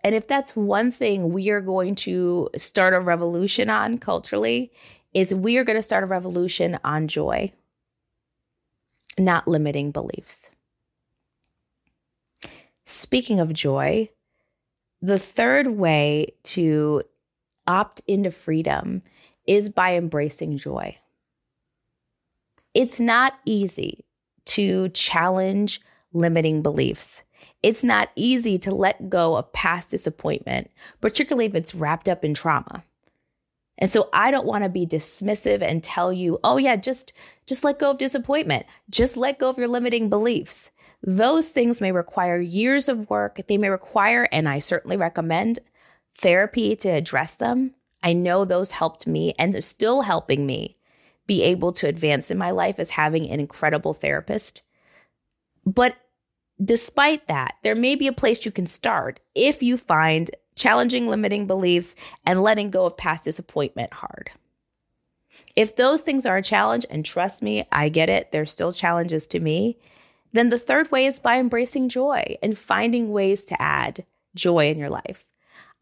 And 0.04 0.16
if 0.16 0.28
that's 0.28 0.56
one 0.56 0.92
thing 0.92 1.34
we 1.34 1.50
are 1.50 1.62
going 1.62 1.96
to 1.96 2.50
start 2.56 2.94
a 2.94 3.00
revolution 3.00 3.70
on 3.70 3.98
culturally, 3.98 4.72
is 5.13 5.34
we 5.34 5.58
are 5.58 5.63
going 5.63 5.78
to 5.78 5.82
start 5.82 6.04
a 6.04 6.08
revolution 6.08 6.80
on 6.84 7.08
joy, 7.08 7.51
not 9.18 9.48
limiting 9.48 9.92
beliefs. 9.92 10.50
Speaking 12.86 13.39
of 13.39 13.54
joy, 13.54 14.10
the 15.01 15.20
third 15.20 15.68
way 15.68 16.34
to 16.44 17.03
opt 17.68 18.01
into 18.08 18.32
freedom 18.32 19.01
is 19.46 19.70
by 19.70 19.96
embracing 19.96 20.58
joy. 20.58 20.98
It's 22.74 23.00
not 23.00 23.39
easy 23.46 24.06
to 24.46 24.89
challenge 24.89 25.82
limiting 26.13 26.62
beliefs. 26.62 27.24
It's 27.62 27.84
not 27.84 28.10
easy 28.15 28.58
to 28.60 28.74
let 28.74 29.10
go 29.10 29.36
of 29.36 29.51
past 29.53 29.91
disappointment, 29.91 30.70
particularly 31.01 31.46
if 31.46 31.56
it's 31.56 31.75
wrapped 31.75 32.10
up 32.10 32.25
in 32.25 32.34
trauma. 32.34 32.84
And 33.77 33.89
so 33.89 34.10
I 34.12 34.29
don't 34.29 34.46
want 34.46 34.65
to 34.65 34.70
be 34.70 34.86
dismissive 34.86 35.62
and 35.62 35.84
tell 35.84 36.12
you, 36.12 36.38
"Oh 36.44 36.58
yeah, 36.58 36.75
just 36.75 37.13
just 37.46 37.63
let 37.63 37.79
go 37.79 37.91
of 37.91 37.98
disappointment. 37.98 38.65
Just 38.89 39.15
let 39.15 39.39
go 39.39 39.50
of 39.50 39.58
your 39.58 39.70
limiting 39.70 40.10
beliefs." 40.10 40.72
Those 41.01 41.50
things 41.50 41.79
may 41.79 41.91
require 41.91 42.39
years 42.39 42.89
of 42.89 43.10
work. 43.10 43.41
They 43.48 43.58
may 43.58 43.70
require 43.70 44.27
and 44.32 44.50
I 44.50 44.60
certainly 44.60 44.98
recommend 44.98 45.60
therapy 46.13 46.75
to 46.77 46.89
address 46.89 47.36
them. 47.36 47.75
I 48.03 48.13
know 48.13 48.46
those 48.46 48.72
helped 48.72 49.08
me 49.08 49.34
and 49.39 49.53
they're 49.53 49.62
still 49.62 50.01
helping 50.01 50.46
me 50.46 50.77
be 51.25 51.44
able 51.44 51.72
to 51.74 51.88
advance 51.88 52.32
in 52.32 52.38
my 52.38 52.51
life 52.51 52.79
as 52.79 52.91
having 52.91 53.29
an 53.29 53.39
incredible 53.39 53.94
therapist. 53.94 54.62
But 55.65 55.96
despite 56.63 57.27
that, 57.27 57.56
there 57.63 57.75
may 57.75 57.96
be 57.96 58.08
a 58.08 58.13
place 58.13 58.46
you 58.46 58.51
can 58.51 58.65
start 58.65 59.20
if 59.36 59.62
you 59.62 59.77
find 59.77 60.32
challenging 60.56 61.08
limiting 61.08 61.48
beliefs 61.48 61.96
and 62.25 62.41
letting 62.41 62.70
go 62.70 62.86
of 62.86 62.98
past 62.98 63.24
disappointment 63.24 63.94
hard. 63.94 64.32
If 65.56 65.75
those 65.75 66.01
things 66.01 66.25
are 66.25 66.38
a 66.38 66.44
challenge, 66.44 66.86
and 66.89 67.06
trust 67.06 67.41
me, 67.41 67.65
I 67.72 67.89
get 67.89 68.10
it, 68.10 68.32
they're 68.32 68.46
still 68.46 68.72
challenges 68.72 69.25
to 69.27 69.39
me, 69.39 69.77
then 70.31 70.50
the 70.50 70.59
third 70.59 70.91
way 70.91 71.05
is 71.05 71.19
by 71.19 71.39
embracing 71.39 71.89
joy 71.89 72.38
and 72.41 72.57
finding 72.57 73.12
ways 73.12 73.43
to 73.45 73.62
add 73.62 74.05
joy 74.36 74.69
in 74.69 74.77
your 74.77 74.89
life. 74.89 75.25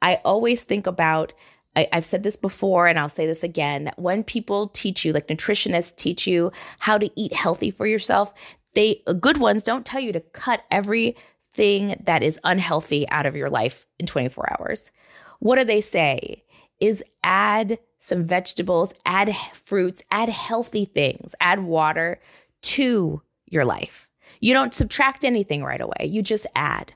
I 0.01 0.22
always 0.24 0.63
think 0.63 0.88
about 0.88 1.34
I, 1.75 1.88
have 1.92 2.06
said 2.06 2.24
this 2.24 2.36
before 2.36 2.88
and 2.88 2.98
I'll 2.98 3.08
say 3.08 3.27
this 3.27 3.44
again 3.44 3.84
that 3.84 4.00
when 4.00 4.24
people 4.24 4.68
teach 4.68 5.06
you, 5.06 5.13
like 5.13 5.27
nutritionists 5.27 5.96
teach 5.96 6.25
you 6.25 6.51
how 6.80 6.98
to 6.98 7.12
eat 7.16 7.34
healthy 7.34 7.70
for 7.70 7.86
yourself, 7.86 8.34
they 8.74 9.04
good 9.20 9.38
ones 9.38 9.63
don't 9.63 9.86
tell 9.86 10.01
you 10.01 10.12
to 10.12 10.20
cut 10.20 10.63
everything 10.72 12.01
that 12.04 12.24
is 12.24 12.39
unhealthy 12.44 13.08
out 13.10 13.27
of 13.27 13.36
your 13.36 13.50
life 13.50 13.86
in 14.00 14.08
24 14.08 14.58
hours. 14.60 14.92
What 15.39 15.58
do 15.58 15.66
they 15.66 15.82
say? 15.82 16.44
Is 16.80 17.04
add 17.24 17.80
some 18.00 18.25
vegetables, 18.25 18.94
add 19.06 19.36
fruits, 19.54 20.04
add 20.12 20.30
healthy 20.30 20.86
things, 20.86 21.36
add 21.39 21.60
water 21.60 22.20
to 22.62 23.22
your 23.46 23.66
life. 23.66 24.07
You 24.39 24.53
don't 24.53 24.74
subtract 24.74 25.24
anything 25.24 25.63
right 25.63 25.82
away, 25.82 26.06
you 26.06 26.22
just 26.22 26.48
add. 26.56 26.94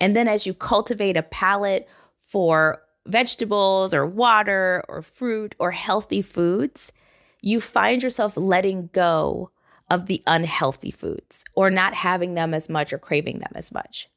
And 0.00 0.14
then 0.14 0.28
as 0.28 0.46
you 0.46 0.54
cultivate 0.54 1.16
a 1.16 1.22
palate 1.22 1.88
for 2.18 2.82
vegetables 3.06 3.94
or 3.94 4.06
water 4.06 4.84
or 4.88 5.02
fruit 5.02 5.54
or 5.58 5.70
healthy 5.70 6.22
foods, 6.22 6.92
you 7.40 7.60
find 7.60 8.02
yourself 8.02 8.36
letting 8.36 8.88
go 8.92 9.50
of 9.90 10.06
the 10.06 10.22
unhealthy 10.26 10.90
foods 10.90 11.44
or 11.54 11.70
not 11.70 11.94
having 11.94 12.34
them 12.34 12.54
as 12.54 12.68
much 12.68 12.92
or 12.92 12.98
craving 12.98 13.38
them 13.38 13.52
as 13.54 13.72
much. 13.72 14.08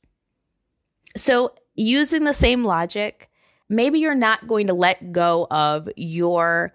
So, 1.16 1.54
using 1.76 2.24
the 2.24 2.34
same 2.34 2.64
logic, 2.64 3.30
maybe 3.70 4.00
you're 4.00 4.16
not 4.16 4.48
going 4.48 4.68
to 4.68 4.74
let 4.74 5.12
go 5.12 5.48
of 5.52 5.90
your 5.96 6.74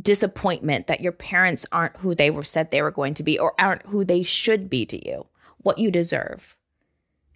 disappointment 0.00 0.86
that 0.86 1.00
your 1.00 1.12
parents 1.12 1.66
aren't 1.70 1.96
who 1.98 2.14
they 2.14 2.30
were 2.30 2.42
said 2.42 2.70
they 2.70 2.82
were 2.82 2.90
going 2.90 3.14
to 3.14 3.22
be 3.22 3.38
or 3.38 3.54
aren't 3.58 3.86
who 3.86 4.04
they 4.04 4.22
should 4.22 4.68
be 4.68 4.84
to 4.86 5.08
you, 5.08 5.26
what 5.58 5.78
you 5.78 5.90
deserve. 5.90 6.56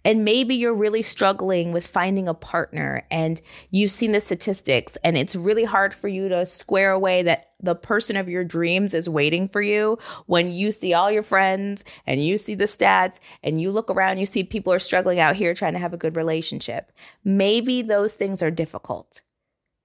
And 0.05 0.23
maybe 0.23 0.55
you're 0.55 0.73
really 0.73 1.01
struggling 1.01 1.73
with 1.73 1.85
finding 1.85 2.29
a 2.29 2.33
partner 2.33 3.05
and 3.11 3.41
you've 3.69 3.91
seen 3.91 4.13
the 4.13 4.21
statistics 4.21 4.97
and 5.03 5.17
it's 5.17 5.35
really 5.35 5.65
hard 5.65 5.93
for 5.93 6.07
you 6.07 6.29
to 6.29 6.45
square 6.45 6.91
away 6.91 7.21
that 7.23 7.51
the 7.59 7.75
person 7.75 8.15
of 8.15 8.29
your 8.29 8.45
dreams 8.45 8.93
is 8.93 9.09
waiting 9.09 9.49
for 9.49 9.61
you 9.61 9.97
when 10.25 10.53
you 10.53 10.71
see 10.71 10.93
all 10.93 11.11
your 11.11 11.23
friends 11.23 11.83
and 12.07 12.23
you 12.23 12.37
see 12.37 12.55
the 12.55 12.63
stats 12.63 13.19
and 13.43 13.59
you 13.59 13.71
look 13.71 13.91
around, 13.91 14.19
you 14.19 14.25
see 14.25 14.43
people 14.43 14.71
are 14.71 14.79
struggling 14.79 15.19
out 15.19 15.35
here 15.35 15.53
trying 15.53 15.73
to 15.73 15.79
have 15.79 15.93
a 15.93 15.97
good 15.97 16.15
relationship. 16.15 16.93
Maybe 17.25 17.81
those 17.81 18.13
things 18.13 18.41
are 18.41 18.51
difficult. 18.51 19.21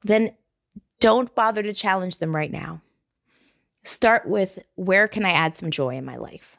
Then 0.03 0.37
don't 1.01 1.35
bother 1.35 1.63
to 1.63 1.73
challenge 1.73 2.19
them 2.19 2.35
right 2.35 2.51
now. 2.51 2.81
Start 3.83 4.27
with 4.27 4.59
where 4.77 5.07
can 5.09 5.25
I 5.25 5.31
add 5.31 5.55
some 5.55 5.71
joy 5.71 5.97
in 5.97 6.05
my 6.05 6.17
life? 6.17 6.57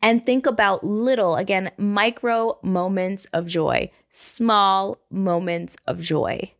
And 0.00 0.24
think 0.24 0.46
about 0.46 0.84
little, 0.84 1.36
again, 1.36 1.70
micro 1.76 2.58
moments 2.62 3.26
of 3.26 3.46
joy, 3.46 3.90
small 4.08 4.98
moments 5.10 5.76
of 5.86 6.00
joy. 6.00 6.52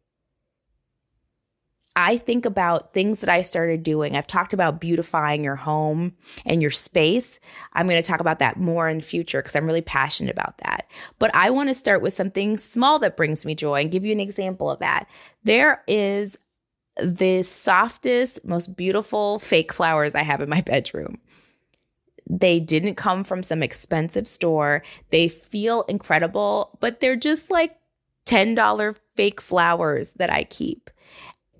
I 1.97 2.19
think 2.19 2.45
about 2.45 2.93
things 2.93 3.21
that 3.21 3.31
I 3.31 3.41
started 3.41 3.83
doing. 3.83 4.15
I've 4.15 4.26
talked 4.26 4.53
about 4.53 4.81
beautifying 4.81 5.43
your 5.43 5.57
home 5.57 6.12
and 6.45 6.61
your 6.61 6.71
space. 6.71 7.41
I'm 7.73 7.87
going 7.87 8.00
to 8.00 8.07
talk 8.07 8.21
about 8.21 8.38
that 8.41 8.59
more 8.59 8.87
in 8.87 9.00
future 9.00 9.41
because 9.41 9.57
I'm 9.57 9.65
really 9.65 9.81
passionate 9.81 10.31
about 10.31 10.59
that. 10.59 10.87
But 11.19 11.35
I 11.35 11.49
want 11.49 11.71
to 11.71 11.75
start 11.75 12.03
with 12.03 12.12
something 12.12 12.59
small 12.59 12.99
that 12.99 13.17
brings 13.17 13.47
me 13.47 13.55
joy 13.55 13.81
and 13.81 13.91
give 13.91 14.05
you 14.05 14.12
an 14.12 14.21
example 14.21 14.71
of 14.71 14.81
that. 14.81 15.09
There 15.45 15.83
is 15.88 16.38
the 17.03 17.43
softest, 17.43 18.45
most 18.45 18.76
beautiful 18.76 19.38
fake 19.38 19.73
flowers 19.73 20.15
I 20.15 20.23
have 20.23 20.43
in 20.43 20.50
my 20.50 20.61
bedroom. 20.67 21.19
They 22.29 22.61
didn't 22.61 22.97
come 22.97 23.25
from 23.25 23.43
some 23.43 23.62
expensive 23.62 24.29
store. 24.29 24.83
They 25.09 25.29
feel 25.29 25.83
incredible, 25.83 26.76
but 26.81 27.00
they're 27.00 27.17
just 27.17 27.50
like 27.50 27.79
$10 28.26 28.99
fake 29.15 29.41
flowers 29.41 30.12
that 30.12 30.31
I 30.31 30.45
keep. 30.45 30.91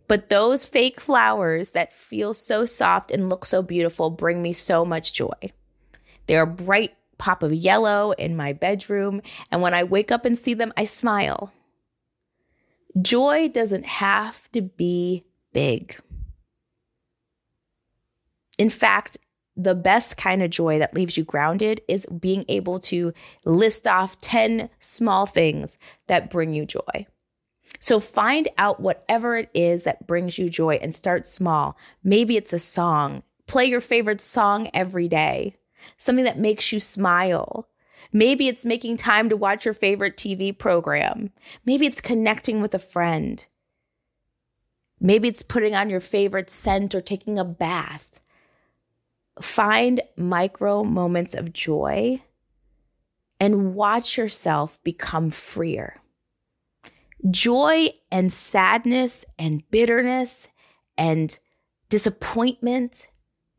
But 0.09 0.29
those 0.29 0.65
fake 0.65 1.01
flowers 1.01 1.71
that 1.71 1.93
feel 1.93 2.35
so 2.35 2.65
soft 2.65 3.11
and 3.11 3.29
look 3.29 3.45
so 3.45 3.63
beautiful 3.63 4.11
bring 4.11 4.43
me 4.43 4.53
so 4.53 4.85
much 4.85 5.13
joy. 5.13 5.51
They're 6.27 6.43
a 6.43 6.47
bright 6.47 6.95
pop 7.19 7.43
of 7.43 7.53
yellow 7.53 8.13
in 8.13 8.37
my 8.37 8.53
bedroom, 8.53 9.23
and 9.51 9.63
when 9.63 9.75
I 9.75 9.85
wake 9.85 10.13
up 10.13 10.25
and 10.25 10.37
see 10.37 10.55
them, 10.55 10.73
I 10.77 10.85
smile. 10.85 11.53
Joy 13.01 13.49
doesn't 13.49 13.87
have 13.87 14.51
to 14.53 14.63
be 14.63 15.25
big. 15.53 15.97
In 18.59 18.71
fact, 18.71 19.19
the 19.57 19.75
best 19.75 20.17
kind 20.17 20.43
of 20.43 20.51
joy 20.51 20.79
that 20.79 20.95
leaves 20.95 21.17
you 21.17 21.25
grounded 21.25 21.81
is 21.89 22.07
being 22.07 22.45
able 22.49 22.79
to 22.79 23.13
list 23.45 23.87
off 23.87 24.21
10 24.21 24.69
small 24.79 25.27
things 25.27 25.79
that 26.09 26.31
bring 26.31 26.53
you 26.53 26.67
joy. 26.67 27.07
So 27.81 28.01
find 28.01 28.49
out 28.59 28.81
whatever 28.81 29.37
it 29.37 29.51
is 29.55 29.85
that 29.85 30.07
brings 30.07 30.39
you 30.39 30.49
joy 30.49 30.79
and 30.83 30.95
start 30.95 31.27
small. 31.27 31.77
Maybe 32.03 32.37
it's 32.37 32.53
a 32.53 32.59
song. 32.59 33.23
Play 33.47 33.67
your 33.67 33.81
favorite 33.81 34.21
song 34.21 34.71
every 34.75 35.09
day, 35.09 35.55
something 35.97 36.25
that 36.25 36.39
makes 36.39 36.73
you 36.73 36.81
smile. 36.81 37.69
Maybe 38.13 38.49
it's 38.49 38.65
making 38.65 38.97
time 38.97 39.29
to 39.29 39.37
watch 39.37 39.65
your 39.65 39.75
favorite 39.75 40.17
TV 40.17 40.57
program. 40.57 41.31
Maybe 41.65 41.87
it's 41.87 42.01
connecting 42.01 42.61
with 42.61 42.75
a 42.75 42.79
friend. 42.79 43.47
Maybe 45.01 45.29
it's 45.29 45.43
putting 45.43 45.75
on 45.75 45.91
your 45.91 46.01
favorite 46.01 46.51
scent 46.51 46.95
or 46.95 47.01
taking 47.01 47.39
a 47.39 47.45
bath. 47.45 48.19
Find 49.41 50.01
micro 50.17 50.83
moments 50.83 51.35
of 51.35 51.53
joy 51.53 52.23
and 53.39 53.75
watch 53.75 54.17
yourself 54.17 54.83
become 54.83 55.31
freer. 55.31 56.01
Joy 57.31 57.89
and 58.11 58.33
sadness 58.33 59.25
and 59.39 59.69
bitterness 59.71 60.49
and 60.97 61.39
disappointment 61.89 63.09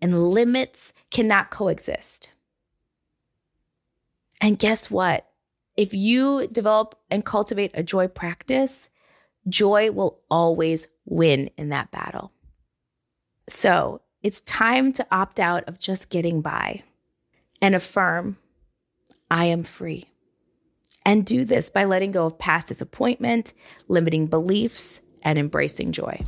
and 0.02 0.30
limits 0.30 0.94
cannot 1.12 1.50
coexist. 1.50 2.32
And 4.40 4.60
guess 4.60 4.92
what? 4.92 5.28
If 5.76 5.94
you 5.94 6.48
develop 6.48 6.96
and 7.10 7.26
cultivate 7.26 7.72
a 7.74 7.84
joy 7.84 8.08
practice, 8.08 8.90
joy 9.48 9.92
will 9.92 10.22
always 10.30 10.88
win 11.06 11.50
in 11.58 11.70
that 11.70 11.92
battle. 11.92 12.32
So 13.50 14.02
it's 14.22 14.42
time 14.42 14.92
to 14.94 15.08
opt 15.12 15.40
out 15.40 15.64
of 15.66 15.80
just 15.80 16.10
getting 16.10 16.42
by 16.42 16.82
and 17.62 17.76
affirm, 17.76 18.38
I 19.30 19.46
am 19.46 19.64
free. 19.64 20.06
And 21.08 21.26
do 21.26 21.46
this 21.46 21.70
by 21.70 21.86
letting 21.86 22.12
go 22.12 22.26
of 22.26 22.38
past 22.38 22.68
disappointment, 22.68 23.54
limiting 23.88 24.28
beliefs, 24.28 25.00
and 25.22 25.40
embracing 25.40 25.94
joy. 25.94 26.22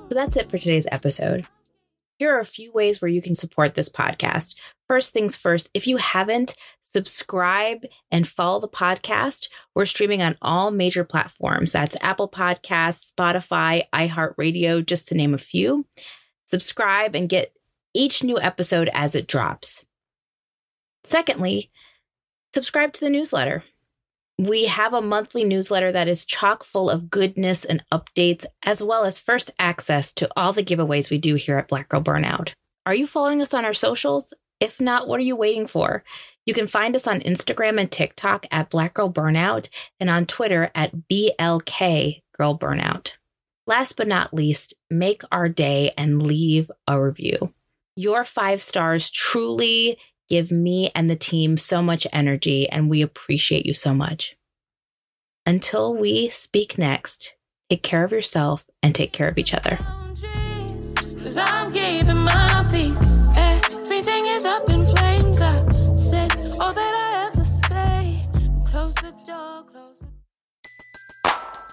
So 0.00 0.08
that's 0.10 0.36
it 0.36 0.50
for 0.50 0.58
today's 0.58 0.88
episode. 0.90 1.46
Here 2.18 2.34
are 2.34 2.40
a 2.40 2.44
few 2.44 2.72
ways 2.72 3.00
where 3.00 3.08
you 3.08 3.22
can 3.22 3.36
support 3.36 3.76
this 3.76 3.88
podcast. 3.88 4.56
First 4.88 5.12
things 5.12 5.36
first, 5.36 5.70
if 5.72 5.86
you 5.86 5.98
haven't, 5.98 6.54
subscribe 6.82 7.84
and 8.10 8.26
follow 8.26 8.58
the 8.58 8.66
podcast. 8.66 9.48
We're 9.72 9.86
streaming 9.86 10.20
on 10.20 10.36
all 10.42 10.72
major 10.72 11.04
platforms. 11.04 11.70
That's 11.70 11.96
Apple 12.00 12.28
Podcasts, 12.28 13.12
Spotify, 13.12 13.84
iHeartRadio, 13.92 14.84
just 14.84 15.06
to 15.06 15.14
name 15.14 15.32
a 15.32 15.38
few 15.38 15.86
subscribe, 16.54 17.16
and 17.16 17.28
get 17.28 17.52
each 17.94 18.22
new 18.22 18.38
episode 18.40 18.88
as 18.92 19.16
it 19.16 19.26
drops. 19.26 19.84
Secondly, 21.02 21.72
subscribe 22.54 22.92
to 22.92 23.00
the 23.00 23.10
newsletter. 23.10 23.64
We 24.38 24.66
have 24.66 24.94
a 24.94 25.02
monthly 25.02 25.42
newsletter 25.42 25.90
that 25.90 26.06
is 26.06 26.24
chock 26.24 26.62
full 26.62 26.88
of 26.88 27.10
goodness 27.10 27.64
and 27.64 27.84
updates, 27.92 28.46
as 28.64 28.80
well 28.80 29.04
as 29.04 29.18
first 29.18 29.50
access 29.58 30.12
to 30.12 30.28
all 30.36 30.52
the 30.52 30.62
giveaways 30.62 31.10
we 31.10 31.18
do 31.18 31.34
here 31.34 31.58
at 31.58 31.66
Black 31.66 31.88
Girl 31.88 32.00
Burnout. 32.00 32.52
Are 32.86 32.94
you 32.94 33.08
following 33.08 33.42
us 33.42 33.52
on 33.52 33.64
our 33.64 33.74
socials? 33.74 34.32
If 34.60 34.80
not, 34.80 35.08
what 35.08 35.18
are 35.18 35.24
you 35.24 35.34
waiting 35.34 35.66
for? 35.66 36.04
You 36.46 36.54
can 36.54 36.68
find 36.68 36.94
us 36.94 37.08
on 37.08 37.20
Instagram 37.20 37.80
and 37.80 37.90
TikTok 37.90 38.46
at 38.52 38.70
Black 38.70 38.94
Girl 38.94 39.12
Burnout 39.12 39.68
and 39.98 40.08
on 40.08 40.24
Twitter 40.24 40.70
at 40.72 40.92
BLK 41.10 42.20
Girl 42.36 42.56
Burnout. 42.56 43.14
Last 43.66 43.96
but 43.96 44.08
not 44.08 44.34
least, 44.34 44.74
make 44.90 45.22
our 45.32 45.48
day 45.48 45.92
and 45.96 46.22
leave 46.22 46.70
a 46.86 47.02
review. 47.02 47.54
Your 47.96 48.24
five 48.24 48.60
stars 48.60 49.10
truly 49.10 49.96
give 50.28 50.50
me 50.50 50.90
and 50.94 51.08
the 51.08 51.16
team 51.16 51.56
so 51.56 51.82
much 51.82 52.06
energy, 52.12 52.68
and 52.68 52.90
we 52.90 53.00
appreciate 53.00 53.64
you 53.64 53.72
so 53.74 53.94
much. 53.94 54.36
Until 55.46 55.94
we 55.94 56.28
speak 56.28 56.76
next, 56.78 57.36
take 57.70 57.82
care 57.82 58.04
of 58.04 58.12
yourself 58.12 58.68
and 58.82 58.94
take 58.94 59.12
care 59.12 59.28
of 59.28 59.38
each 59.38 59.54
other. 59.54 59.78
Everything 63.36 64.26
is 64.26 64.44
up 64.44 64.68
in 64.68 64.86
flames. 64.86 65.40
I 65.40 65.94
said 65.94 66.36
all 66.60 66.72
that 66.72 66.94
I 66.94 67.24
had 67.24 67.34
to 67.34 67.44
say. 67.44 68.28
Close 68.66 68.94
the 68.96 69.14
door. 69.26 69.83